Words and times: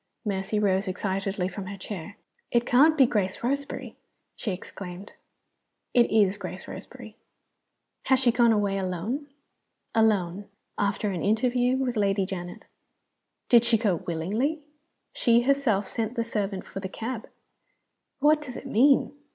Mercy 0.25 0.57
rose 0.57 0.87
excitedly 0.87 1.47
from 1.47 1.67
her 1.67 1.77
chair. 1.77 2.17
"It 2.49 2.65
can't 2.65 2.97
be 2.97 3.05
Grace 3.05 3.43
Roseberry?" 3.43 3.97
she 4.35 4.51
exclaimed. 4.51 5.13
"It 5.93 6.09
is 6.09 6.37
Grace 6.37 6.67
Roseberry." 6.67 7.17
"Has 8.05 8.19
she 8.19 8.31
gone 8.31 8.51
away 8.51 8.79
alone?" 8.79 9.27
"Alone 9.93 10.49
after 10.75 11.11
an 11.11 11.21
interview 11.23 11.77
with 11.77 11.97
Lady 11.97 12.25
Janet." 12.25 12.65
"Did 13.47 13.63
she 13.63 13.77
go 13.77 13.97
willingly?" 13.97 14.63
"She 15.13 15.41
herself 15.41 15.87
sent 15.87 16.15
the 16.15 16.23
servant 16.23 16.65
for 16.65 16.79
the 16.79 16.89
cab." 16.89 17.29
"What 18.17 18.41
does 18.41 18.57
it 18.57 18.65
mean?" 18.65 19.13